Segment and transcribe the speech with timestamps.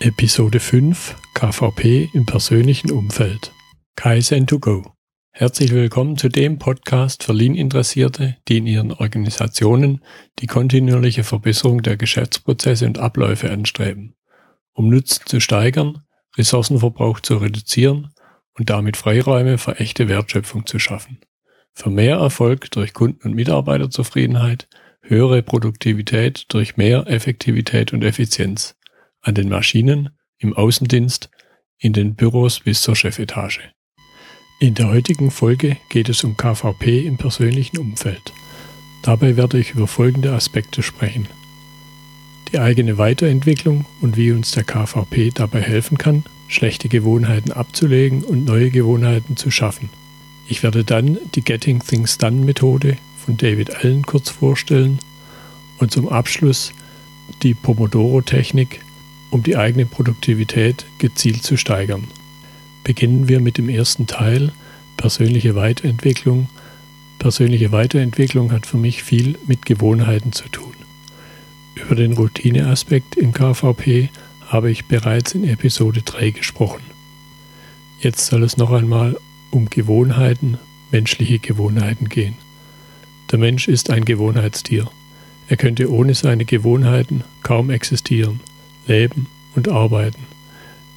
[0.00, 3.52] Episode 5 KVP im persönlichen Umfeld.
[3.96, 4.92] Kaizen to go.
[5.30, 10.04] Herzlich willkommen zu dem Podcast für Lean-Interessierte, die in ihren Organisationen
[10.38, 14.14] die kontinuierliche Verbesserung der Geschäftsprozesse und Abläufe anstreben,
[14.74, 16.02] um Nutzen zu steigern,
[16.36, 18.12] Ressourcenverbrauch zu reduzieren
[18.52, 21.20] und damit Freiräume für echte Wertschöpfung zu schaffen.
[21.72, 24.68] Für mehr Erfolg durch Kunden- und Mitarbeiterzufriedenheit,
[25.00, 28.76] höhere Produktivität durch mehr Effektivität und Effizienz
[29.26, 31.30] an den Maschinen, im Außendienst,
[31.78, 33.60] in den Büros bis zur Chefetage.
[34.60, 38.32] In der heutigen Folge geht es um KVP im persönlichen Umfeld.
[39.02, 41.28] Dabei werde ich über folgende Aspekte sprechen.
[42.52, 48.44] Die eigene Weiterentwicklung und wie uns der KVP dabei helfen kann, schlechte Gewohnheiten abzulegen und
[48.44, 49.90] neue Gewohnheiten zu schaffen.
[50.48, 55.00] Ich werde dann die Getting Things Done Methode von David Allen kurz vorstellen
[55.78, 56.72] und zum Abschluss
[57.42, 58.80] die Pomodoro-Technik
[59.36, 62.04] um die eigene Produktivität gezielt zu steigern.
[62.84, 64.50] Beginnen wir mit dem ersten Teil,
[64.96, 66.48] persönliche Weiterentwicklung.
[67.18, 70.72] Persönliche Weiterentwicklung hat für mich viel mit Gewohnheiten zu tun.
[71.74, 74.08] Über den Routineaspekt im KVP
[74.46, 76.82] habe ich bereits in Episode 3 gesprochen.
[78.00, 79.18] Jetzt soll es noch einmal
[79.50, 80.56] um Gewohnheiten,
[80.90, 82.36] menschliche Gewohnheiten gehen.
[83.30, 84.90] Der Mensch ist ein Gewohnheitstier.
[85.48, 88.40] Er könnte ohne seine Gewohnheiten kaum existieren
[88.86, 90.26] leben und arbeiten.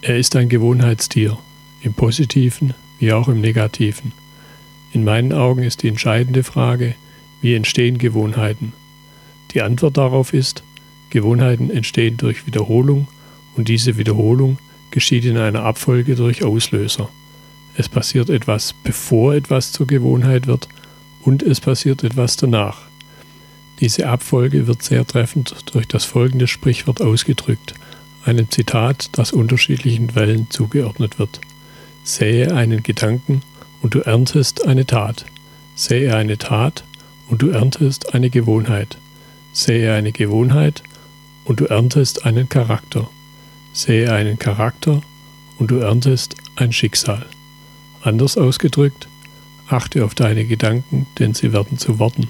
[0.02, 1.38] Er ist ein Gewohnheitstier,
[1.82, 4.12] im positiven wie auch im negativen.
[4.92, 6.96] In meinen Augen ist die entscheidende Frage,
[7.42, 8.74] wie entstehen Gewohnheiten?
[9.54, 10.64] Die Antwort darauf ist,
[11.10, 13.08] Gewohnheiten entstehen durch Wiederholung
[13.56, 14.58] und diese Wiederholung
[14.92, 17.10] geschieht in einer Abfolge durch Auslöser.
[17.76, 20.68] Es passiert etwas, bevor etwas zur Gewohnheit wird
[21.22, 22.82] und es passiert etwas danach.
[23.80, 27.76] Diese Abfolge wird sehr treffend durch das folgende Sprichwort ausgedrückt,
[28.30, 31.42] einem Zitat, das unterschiedlichen Wellen zugeordnet wird.
[32.04, 33.42] Sähe einen Gedanken
[33.82, 35.26] und du erntest eine Tat.
[35.76, 36.84] Sähe eine Tat
[37.28, 38.98] und du erntest eine Gewohnheit.
[39.52, 40.84] Sähe eine Gewohnheit
[41.44, 43.10] und du erntest einen Charakter.
[43.74, 45.02] Sähe einen Charakter
[45.58, 47.26] und du erntest ein Schicksal.
[48.02, 49.08] Anders ausgedrückt,
[49.68, 52.28] achte auf deine Gedanken, denn sie werden zu Worten.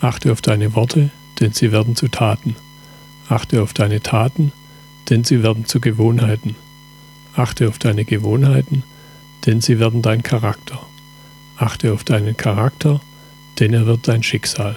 [0.00, 2.56] Achte auf deine Worte, denn sie werden zu Taten.
[3.28, 4.52] Achte auf deine Taten,
[5.10, 6.56] denn sie werden zu Gewohnheiten.
[7.34, 8.84] Achte auf deine Gewohnheiten,
[9.46, 10.80] denn sie werden dein Charakter.
[11.56, 13.00] Achte auf deinen Charakter,
[13.58, 14.76] denn er wird dein Schicksal.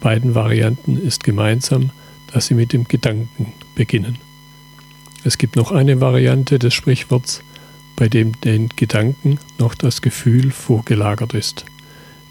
[0.00, 1.90] Beiden Varianten ist gemeinsam,
[2.32, 4.18] dass sie mit dem Gedanken beginnen.
[5.24, 7.42] Es gibt noch eine Variante des Sprichworts,
[7.96, 11.66] bei dem den Gedanken noch das Gefühl vorgelagert ist.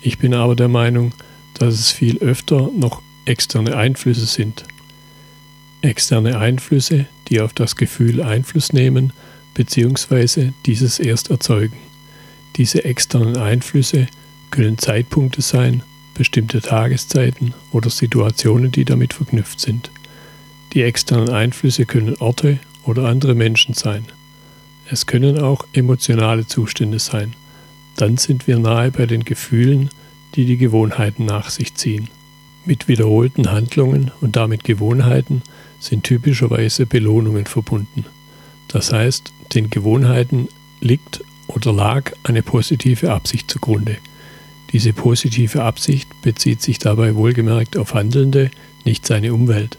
[0.01, 1.11] Ich bin aber der Meinung,
[1.53, 4.63] dass es viel öfter noch externe Einflüsse sind.
[5.81, 9.13] Externe Einflüsse, die auf das Gefühl Einfluss nehmen
[9.53, 10.51] bzw.
[10.65, 11.77] dieses erst erzeugen.
[12.57, 14.07] Diese externen Einflüsse
[14.51, 19.89] können Zeitpunkte sein, bestimmte Tageszeiten oder Situationen, die damit verknüpft sind.
[20.73, 24.05] Die externen Einflüsse können Orte oder andere Menschen sein.
[24.89, 27.33] Es können auch emotionale Zustände sein.
[27.95, 29.89] Dann sind wir nahe bei den Gefühlen,
[30.35, 32.09] die die Gewohnheiten nach sich ziehen.
[32.65, 35.41] Mit wiederholten Handlungen und damit Gewohnheiten
[35.79, 38.05] sind typischerweise Belohnungen verbunden.
[38.67, 40.47] Das heißt, den Gewohnheiten
[40.81, 43.97] liegt oder lag eine positive Absicht zugrunde.
[44.71, 48.51] Diese positive Absicht bezieht sich dabei wohlgemerkt auf Handelnde,
[48.85, 49.77] nicht seine Umwelt.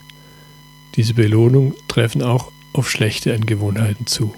[0.96, 4.34] Diese Belohnungen treffen auch auf schlechte Angewohnheiten zu.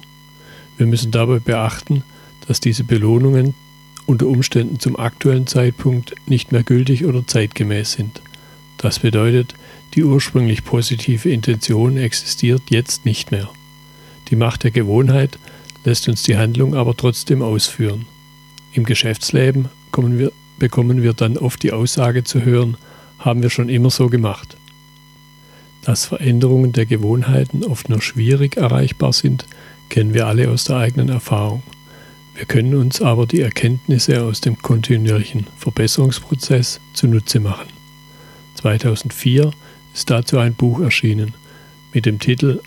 [0.77, 2.03] Wir müssen dabei beachten,
[2.47, 3.55] dass diese Belohnungen
[4.06, 8.21] unter Umständen zum aktuellen Zeitpunkt nicht mehr gültig oder zeitgemäß sind.
[8.77, 9.55] Das bedeutet,
[9.94, 13.50] die ursprünglich positive Intention existiert jetzt nicht mehr.
[14.28, 15.38] Die Macht der Gewohnheit
[15.84, 18.06] lässt uns die Handlung aber trotzdem ausführen.
[18.72, 22.76] Im Geschäftsleben wir, bekommen wir dann oft die Aussage zu hören,
[23.19, 24.56] haben wir schon immer so gemacht.
[25.82, 29.44] Dass Veränderungen der Gewohnheiten oft nur schwierig erreichbar sind,
[29.88, 31.62] kennen wir alle aus der eigenen Erfahrung.
[32.34, 37.68] Wir können uns aber die Erkenntnisse aus dem kontinuierlichen Verbesserungsprozess zunutze machen.
[38.54, 39.50] 2004
[39.94, 41.34] ist dazu ein Buch erschienen.
[41.92, 42.60] Mit dem Titel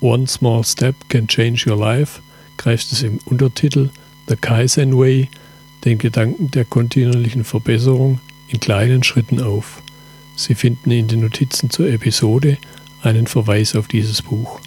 [0.00, 2.20] One Small Step Can Change Your Life
[2.56, 3.90] greift es im Untertitel
[4.28, 5.28] The Kaizen Way
[5.84, 9.82] den Gedanken der kontinuierlichen Verbesserung in kleinen Schritten auf.
[10.34, 12.58] Sie finden in den Notizen zur Episode
[13.02, 14.60] einen Verweis auf dieses Buch.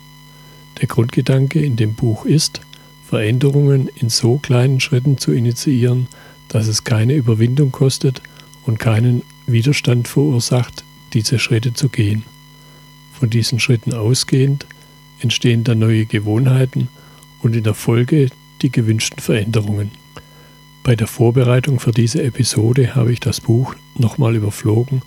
[0.79, 2.61] Der Grundgedanke in dem Buch ist,
[3.05, 6.07] Veränderungen in so kleinen Schritten zu initiieren,
[6.47, 8.21] dass es keine Überwindung kostet
[8.65, 10.84] und keinen Widerstand verursacht,
[11.15, 12.23] diese Schritte zu gehen.
[13.13, 14.67] Von diesen Schritten ausgehend
[15.19, 16.89] entstehen dann neue Gewohnheiten
[17.41, 18.29] und in der Folge
[18.61, 19.91] die gewünschten Veränderungen.
[20.83, 25.01] Bei der Vorbereitung für diese Episode habe ich das Buch nochmal überflogen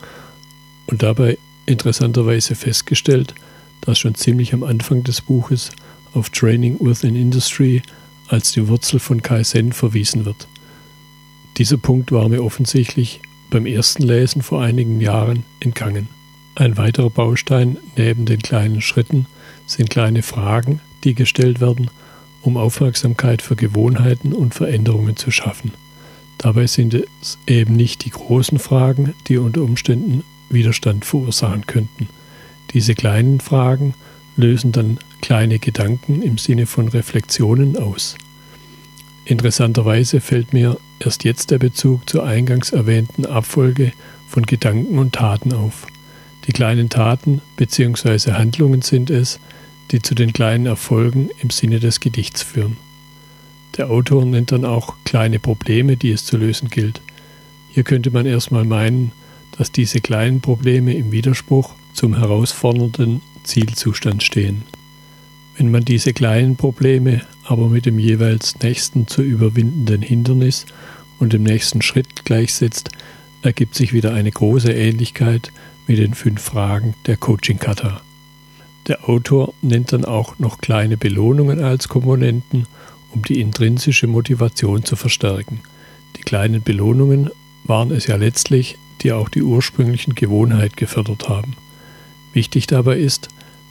[0.86, 3.34] und dabei interessanterweise festgestellt,
[3.82, 5.70] dass schon ziemlich am Anfang des Buches
[6.14, 7.82] auf Training Within Industry
[8.28, 10.48] als die Wurzel von Kaizen verwiesen wird.
[11.58, 13.20] Dieser Punkt war mir offensichtlich
[13.50, 16.08] beim ersten Lesen vor einigen Jahren entgangen.
[16.54, 19.26] Ein weiterer Baustein neben den kleinen Schritten
[19.66, 21.90] sind kleine Fragen, die gestellt werden,
[22.42, 25.72] um Aufmerksamkeit für Gewohnheiten und Veränderungen zu schaffen.
[26.38, 32.08] Dabei sind es eben nicht die großen Fragen, die unter Umständen Widerstand verursachen könnten.
[32.72, 33.94] Diese kleinen Fragen
[34.36, 38.16] lösen dann kleine Gedanken im Sinne von Reflexionen aus.
[39.24, 43.92] Interessanterweise fällt mir erst jetzt der Bezug zur eingangs erwähnten Abfolge
[44.28, 45.86] von Gedanken und Taten auf.
[46.46, 48.32] Die kleinen Taten bzw.
[48.32, 49.38] Handlungen sind es,
[49.90, 52.76] die zu den kleinen Erfolgen im Sinne des Gedichts führen.
[53.76, 57.00] Der Autor nennt dann auch kleine Probleme, die es zu lösen gilt.
[57.70, 59.12] Hier könnte man erstmal meinen,
[59.56, 64.62] dass diese kleinen Probleme im Widerspruch zum herausfordernden Zielzustand stehen.
[65.58, 70.66] Wenn man diese kleinen Probleme aber mit dem jeweils nächsten zu überwindenden Hindernis
[71.18, 72.90] und dem nächsten Schritt gleichsetzt,
[73.42, 75.50] ergibt sich wieder eine große Ähnlichkeit
[75.88, 78.02] mit den fünf Fragen der Coaching-Kata.
[78.86, 82.66] Der Autor nennt dann auch noch kleine Belohnungen als Komponenten,
[83.12, 85.60] um die intrinsische Motivation zu verstärken.
[86.16, 87.30] Die kleinen Belohnungen
[87.64, 91.54] waren es ja letztlich, die auch die ursprünglichen Gewohnheit gefördert haben.
[92.32, 93.28] Wichtig dabei ist,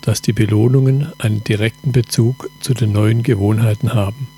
[0.08, 4.30] dass die Belohnungen einen direkten Bezug zu den neuen Gewohnheiten haben.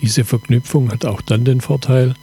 [0.00, 2.14] Diese Verknüpfung hat auch dann den Vorteil,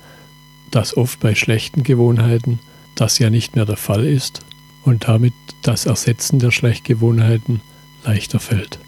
[0.70, 2.60] dass oft bei schlechten Gewohnheiten
[2.96, 4.42] das ja nicht mehr der Fall ist
[4.84, 7.62] und damit das Ersetzen der Schlechtgewohnheiten
[8.04, 8.80] leichter fällt.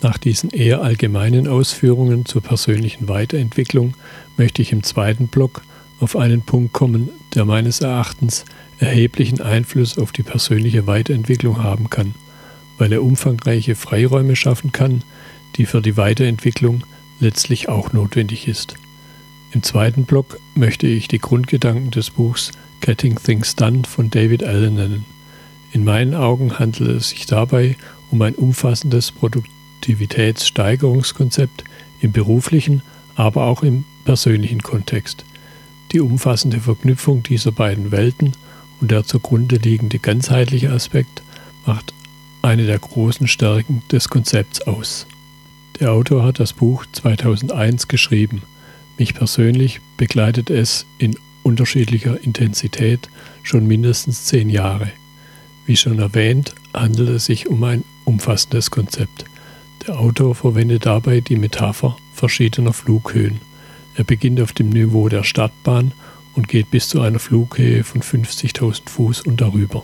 [0.00, 3.94] Nach diesen eher allgemeinen Ausführungen zur persönlichen Weiterentwicklung
[4.36, 5.62] möchte ich im zweiten Block
[5.98, 8.44] auf einen Punkt kommen, der meines Erachtens
[8.78, 12.14] erheblichen Einfluss auf die persönliche Weiterentwicklung haben kann,
[12.78, 15.02] weil er umfangreiche Freiräume schaffen kann,
[15.56, 16.84] die für die Weiterentwicklung
[17.20, 18.74] letztlich auch notwendig ist.
[19.52, 24.74] Im zweiten Block möchte ich die Grundgedanken des Buchs Getting Things Done von David Allen
[24.74, 25.06] nennen.
[25.72, 27.76] In meinen Augen handelt es sich dabei
[28.10, 31.64] um ein umfassendes Produktivitätssteigerungskonzept
[32.00, 32.80] im beruflichen,
[33.14, 35.24] aber auch im persönlichen Kontext.
[35.92, 38.32] Die umfassende Verknüpfung dieser beiden Welten
[38.80, 41.22] und der zugrunde liegende ganzheitliche Aspekt
[41.64, 41.94] macht
[42.44, 45.06] eine der großen Stärken des Konzepts aus.
[45.80, 48.42] Der Autor hat das Buch 2001 geschrieben.
[48.98, 53.08] Mich persönlich begleitet es in unterschiedlicher Intensität
[53.42, 54.92] schon mindestens zehn Jahre.
[55.64, 59.24] Wie schon erwähnt, handelt es sich um ein umfassendes Konzept.
[59.86, 63.40] Der Autor verwendet dabei die Metapher verschiedener Flughöhen.
[63.94, 65.92] Er beginnt auf dem Niveau der Startbahn
[66.34, 69.82] und geht bis zu einer Flughöhe von 50.000 Fuß und darüber.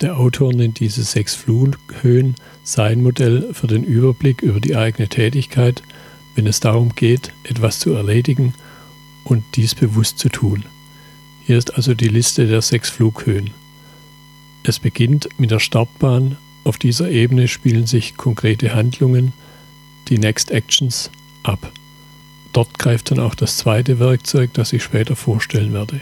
[0.00, 5.82] Der Autor nennt diese sechs Flughöhen sein Modell für den Überblick über die eigene Tätigkeit,
[6.34, 8.54] wenn es darum geht, etwas zu erledigen
[9.24, 10.64] und dies bewusst zu tun.
[11.44, 13.50] Hier ist also die Liste der sechs Flughöhen.
[14.62, 16.38] Es beginnt mit der Startbahn.
[16.64, 19.32] Auf dieser Ebene spielen sich konkrete Handlungen,
[20.08, 21.10] die Next Actions,
[21.42, 21.72] ab.
[22.52, 26.00] Dort greift dann auch das zweite Werkzeug, das ich später vorstellen werde.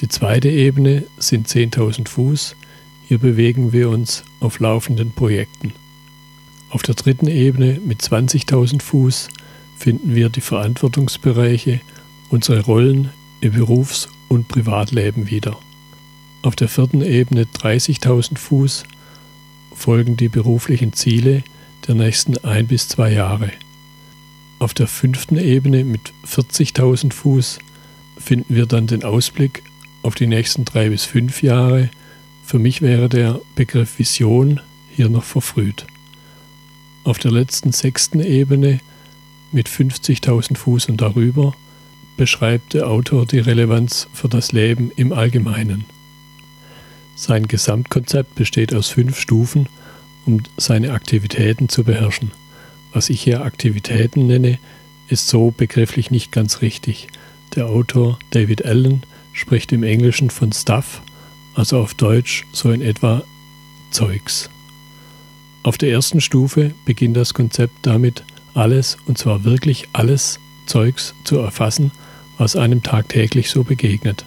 [0.00, 2.56] Die zweite Ebene sind 10.000 Fuß.
[3.06, 5.72] Hier bewegen wir uns auf laufenden Projekten.
[6.70, 9.28] Auf der dritten Ebene mit 20.000 Fuß
[9.76, 11.80] finden wir die Verantwortungsbereiche,
[12.30, 15.58] unsere Rollen im Berufs- und Privatleben wieder.
[16.42, 18.84] Auf der vierten Ebene 30.000 Fuß
[19.74, 21.42] folgen die beruflichen Ziele
[21.86, 23.50] der nächsten ein bis zwei Jahre.
[24.58, 27.58] Auf der fünften Ebene mit 40.000 Fuß
[28.18, 29.62] finden wir dann den Ausblick
[30.02, 31.90] auf die nächsten drei bis fünf Jahre.
[32.44, 34.60] Für mich wäre der Begriff Vision
[34.94, 35.86] hier noch verfrüht.
[37.02, 38.80] Auf der letzten sechsten Ebene
[39.50, 41.54] mit 50.000 Fuß und darüber
[42.16, 45.84] beschreibt der Autor die Relevanz für das Leben im Allgemeinen.
[47.16, 49.68] Sein Gesamtkonzept besteht aus fünf Stufen,
[50.26, 52.30] um seine Aktivitäten zu beherrschen.
[52.92, 54.58] Was ich hier Aktivitäten nenne,
[55.08, 57.08] ist so begrifflich nicht ganz richtig.
[57.56, 61.00] Der Autor David Allen spricht im Englischen von Stuff,
[61.54, 63.22] also auf Deutsch so in etwa
[63.90, 64.50] Zeugs.
[65.62, 71.38] Auf der ersten Stufe beginnt das Konzept damit, alles, und zwar wirklich alles Zeugs zu
[71.38, 71.90] erfassen,
[72.38, 74.24] was einem tagtäglich so begegnet.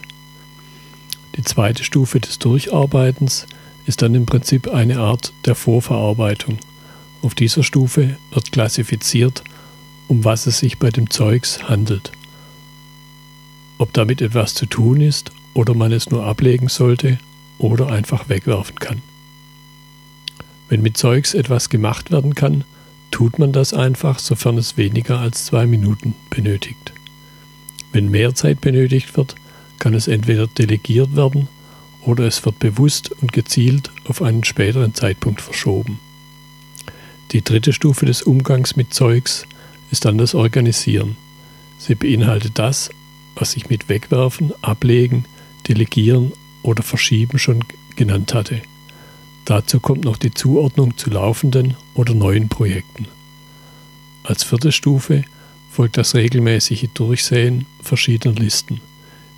[1.36, 3.46] Die zweite Stufe des Durcharbeitens
[3.86, 6.58] ist dann im Prinzip eine Art der Vorverarbeitung
[7.22, 9.42] Auf dieser Stufe wird klassifiziert,
[10.08, 12.12] um was es sich bei dem Zeugs handelt.
[13.78, 17.18] Ob damit etwas zu tun ist oder man es nur ablegen sollte
[17.58, 19.02] oder einfach wegwerfen kann.
[20.68, 22.62] Wenn mit Zeugs etwas gemacht werden kann,
[23.10, 26.92] tut man das einfach, sofern es weniger als zwei Minuten benötigt.
[27.90, 29.34] Wenn mehr Zeit benötigt wird,
[29.80, 31.48] kann es entweder delegiert werden
[32.02, 35.98] oder es wird bewusst und gezielt auf einen späteren Zeitpunkt verschoben.
[37.32, 39.44] Die dritte Stufe des Umgangs mit Zeugs
[39.90, 41.16] ist dann das Organisieren.
[41.78, 42.90] Sie beinhaltet das,
[43.34, 45.24] was ich mit Wegwerfen, Ablegen,
[45.68, 46.32] Delegieren
[46.62, 47.64] oder Verschieben schon
[47.96, 48.62] genannt hatte.
[49.44, 53.06] Dazu kommt noch die Zuordnung zu laufenden oder neuen Projekten.
[54.22, 55.24] Als vierte Stufe
[55.70, 58.80] folgt das regelmäßige Durchsehen verschiedener Listen.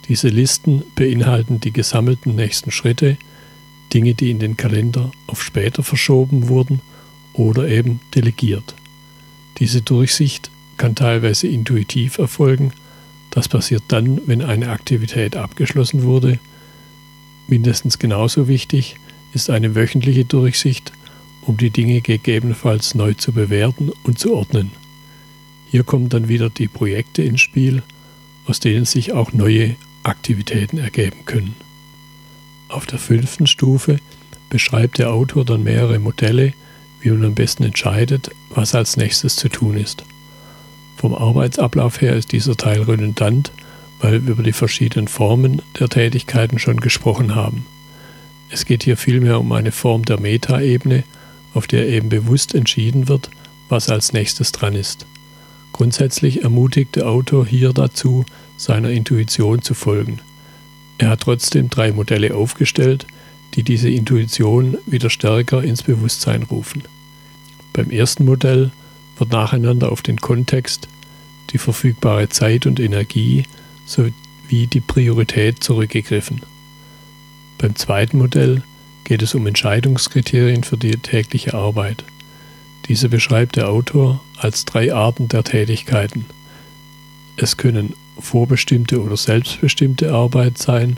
[0.09, 3.17] Diese Listen beinhalten die gesammelten nächsten Schritte,
[3.93, 6.81] Dinge, die in den Kalender auf später verschoben wurden
[7.33, 8.75] oder eben delegiert.
[9.59, 12.73] Diese Durchsicht kann teilweise intuitiv erfolgen.
[13.31, 16.39] Das passiert dann, wenn eine Aktivität abgeschlossen wurde.
[17.49, 18.97] Mindestens genauso wichtig
[19.33, 20.93] ist eine wöchentliche Durchsicht,
[21.43, 24.73] um die Dinge gegebenenfalls neu zu bewerten und zu ordnen.
[25.71, 27.83] Hier kommen dann wieder die Projekte ins Spiel,
[28.47, 31.55] aus denen sich auch neue Aktivitäten ergeben können.
[32.69, 33.99] Auf der fünften Stufe
[34.49, 36.53] beschreibt der Autor dann mehrere Modelle,
[37.01, 40.05] wie man am besten entscheidet, was als nächstes zu tun ist.
[41.01, 43.53] Vom Arbeitsablauf her ist dieser Teil redundant,
[44.01, 47.65] weil wir über die verschiedenen Formen der Tätigkeiten schon gesprochen haben.
[48.51, 51.05] Es geht hier vielmehr um eine Form der Metaebene,
[51.55, 53.31] auf der eben bewusst entschieden wird,
[53.71, 55.07] was als nächstes dran ist.
[55.73, 58.27] Grundsätzlich ermutigt der Autor hier dazu,
[58.59, 60.19] seiner Intuition zu folgen.
[60.99, 63.07] Er hat trotzdem drei Modelle aufgestellt,
[63.55, 66.83] die diese Intuition wieder stärker ins Bewusstsein rufen.
[67.73, 68.71] Beim ersten Modell
[69.21, 70.89] wird nacheinander auf den Kontext,
[71.51, 73.45] die verfügbare Zeit und Energie
[73.85, 76.41] sowie die Priorität zurückgegriffen.
[77.59, 78.63] Beim zweiten Modell
[79.05, 82.05] geht es um Entscheidungskriterien für die tägliche Arbeit.
[82.87, 86.25] Diese beschreibt der Autor als drei Arten der Tätigkeiten.
[87.37, 90.97] Es können vorbestimmte oder selbstbestimmte Arbeit sein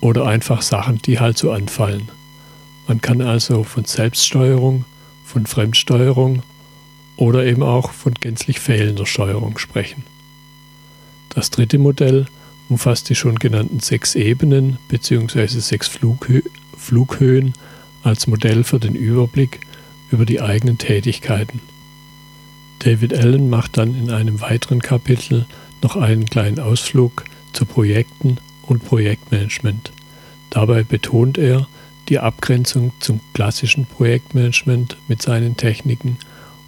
[0.00, 2.10] oder einfach Sachen, die halt so anfallen.
[2.86, 4.84] Man kann also von Selbststeuerung,
[5.24, 6.42] von Fremdsteuerung
[7.16, 10.04] oder eben auch von gänzlich fehlender Steuerung sprechen.
[11.30, 12.26] Das dritte Modell
[12.68, 15.46] umfasst die schon genannten sechs Ebenen bzw.
[15.46, 16.42] sechs Flughö
[16.76, 17.54] Flughöhen
[18.02, 19.60] als Modell für den Überblick
[20.10, 21.60] über die eigenen Tätigkeiten.
[22.80, 25.46] David Allen macht dann in einem weiteren Kapitel
[25.82, 29.90] noch einen kleinen Ausflug zu Projekten und Projektmanagement.
[30.50, 31.66] Dabei betont er
[32.08, 36.18] die Abgrenzung zum klassischen Projektmanagement mit seinen Techniken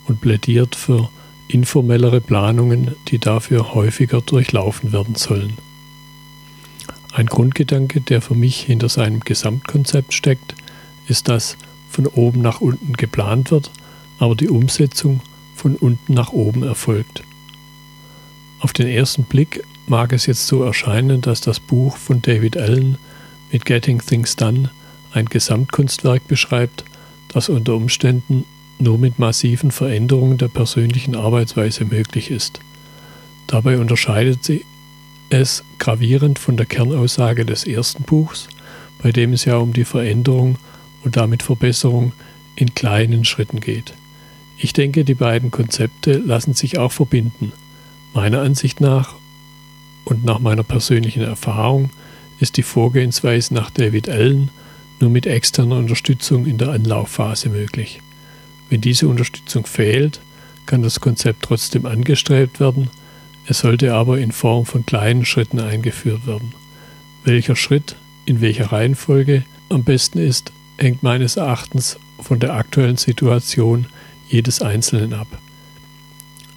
[0.09, 1.11] und plädiert für
[1.49, 5.55] informellere Planungen, die dafür häufiger durchlaufen werden sollen.
[7.13, 10.55] Ein Grundgedanke, der für mich hinter seinem Gesamtkonzept steckt,
[11.07, 11.57] ist, dass
[11.91, 13.71] von oben nach unten geplant wird,
[14.19, 15.21] aber die Umsetzung
[15.55, 17.23] von unten nach oben erfolgt.
[18.61, 22.99] Auf den ersten Blick mag es jetzt so erscheinen, dass das Buch von David Allen
[23.51, 24.71] mit Getting Things Done
[25.13, 26.85] ein Gesamtkunstwerk beschreibt,
[27.29, 28.45] das unter Umständen
[28.81, 32.61] nur mit massiven Veränderungen der persönlichen Arbeitsweise möglich ist.
[33.47, 34.65] Dabei unterscheidet sie
[35.31, 38.49] es gravierend von der Kernaussage des ersten Buchs,
[39.03, 40.57] bei dem es ja um die Veränderung
[41.05, 42.13] und damit Verbesserung
[42.57, 43.95] in kleinen Schritten geht.
[44.57, 47.53] Ich denke, die beiden Konzepte lassen sich auch verbinden.
[48.15, 49.15] Meiner Ansicht nach
[50.05, 51.91] und nach meiner persönlichen Erfahrung
[52.41, 54.51] ist die Vorgehensweise nach David Allen
[55.01, 58.01] nur mit externer Unterstützung in der Anlaufphase möglich.
[58.71, 60.21] Wenn diese Unterstützung fehlt,
[60.67, 62.91] kann das Konzept trotzdem angestrebt werden,
[63.47, 66.53] es sollte aber in Form von kleinen Schritten eingeführt werden.
[67.25, 67.97] Welcher Schritt
[68.27, 73.87] in welcher Reihenfolge am besten ist, hängt meines Erachtens von der aktuellen Situation
[74.29, 75.27] jedes Einzelnen ab.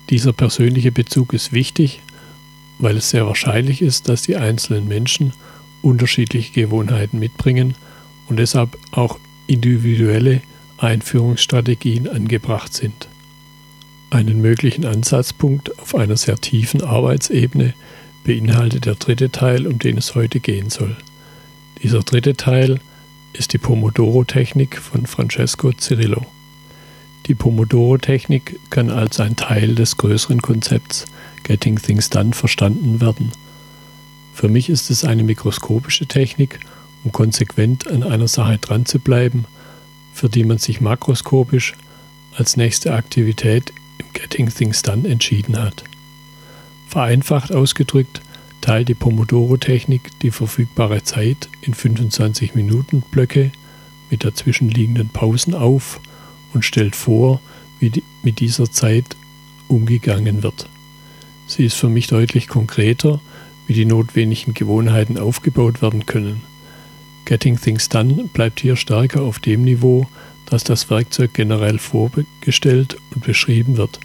[0.10, 2.02] Dieser persönliche Bezug ist wichtig,
[2.80, 5.32] weil es sehr wahrscheinlich ist, dass die einzelnen Menschen
[5.82, 7.76] unterschiedliche Gewohnheiten mitbringen
[8.28, 10.42] und deshalb auch individuelle
[10.82, 13.08] Einführungsstrategien angebracht sind.
[14.10, 17.74] Einen möglichen Ansatzpunkt auf einer sehr tiefen Arbeitsebene
[18.24, 20.98] beinhaltet der dritte Teil, um den es heute gehen soll.
[21.82, 22.80] Dieser dritte Teil
[23.34, 26.26] ist die Pomodoro-Technik von Francesco Cirillo.
[27.28, 31.06] Die Pomodoro-Technik kann als ein Teil des größeren Konzepts
[31.44, 33.32] Getting Things Done verstanden werden.
[34.34, 36.60] Für mich ist es eine mikroskopische Technik,
[37.04, 39.46] um konsequent an einer Sache dran zu bleiben,
[40.22, 41.74] für die man sich makroskopisch
[42.36, 45.84] als nächste Aktivität im Getting Things Done entschieden hat.
[46.88, 48.22] Vereinfacht ausgedrückt
[48.62, 53.52] teilt die Pomodoro-Technik die verfügbare Zeit in 25 Minuten Blöcke
[54.12, 56.00] mit dazwischenliegenden Pausen auf
[56.54, 57.42] und stellt vor,
[57.80, 59.16] wie die, mit dieser Zeit
[59.70, 60.70] umgegangen wird.
[61.48, 63.20] Sie ist für mich deutlich konkreter,
[63.66, 66.51] wie die notwendigen Gewohnheiten aufgebaut werden können.
[67.32, 70.06] Getting Things Done bleibt hier stärker auf dem Niveau,
[70.48, 74.02] dass das Werkzeug generell vorgestellt und beschrieben wird.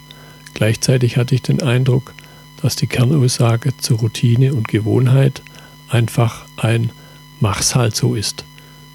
[0.53, 2.13] Gleichzeitig hatte ich den Eindruck,
[2.61, 5.41] dass die Kernaussage zur Routine und Gewohnheit
[5.89, 6.91] einfach ein
[7.41, 8.45] Mach's halt so ist.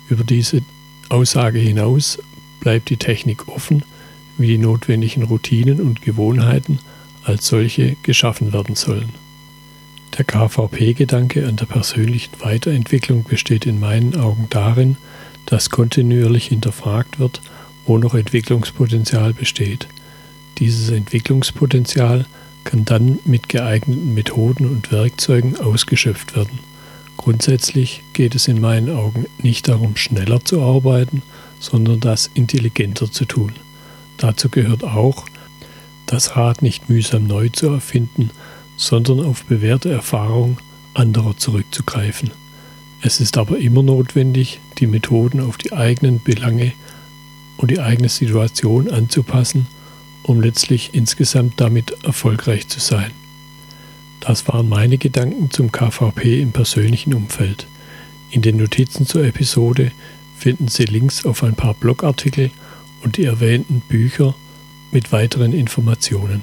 [0.09, 0.63] Über diese
[1.11, 2.19] Aussage hinaus
[2.61, 3.85] bleibt die Technik offen,
[4.39, 6.79] wie die notwendigen Routinen und Gewohnheiten
[7.23, 9.11] als solche geschaffen werden sollen.
[10.19, 14.97] Der KVP-Gedanke an der persönlichen Weiterentwicklung besteht in meinen Augen darin,
[15.47, 17.41] dass kontinuierlich hinterfragt wird,
[17.87, 19.89] wo noch Entwicklungspotenzial besteht.
[20.59, 22.27] Dieses Entwicklungspotenzial
[22.65, 26.59] kann dann mit geeigneten Methoden und Werkzeugen ausgeschöpft werden.
[27.17, 31.23] Grundsätzlich geht es in meinen Augen nicht darum, schneller zu arbeiten,
[31.59, 33.53] sondern das intelligenter zu tun.
[34.19, 35.27] Dazu gehört auch,
[36.07, 38.31] das Rad nicht mühsam neu zu erfinden,
[38.77, 40.59] sondern auf bewährte Erfahrung
[40.95, 42.31] anderer zurückzugreifen.
[43.01, 46.73] Es ist aber immer notwendig, die Methoden auf die eigenen Belange
[47.57, 49.67] und die eigene Situation anzupassen,
[50.23, 53.11] um letztlich insgesamt damit erfolgreich zu sein.
[54.21, 57.67] Das waren meine Gedanken zum KVP im persönlichen Umfeld.
[58.31, 59.91] In den Notizen zur Episode
[60.37, 62.51] finden Sie Links auf ein paar Blogartikel
[63.03, 64.35] und die erwähnten Bücher
[64.93, 66.43] mit weiteren Informationen.